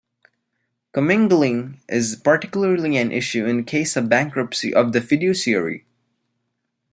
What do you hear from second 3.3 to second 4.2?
in case of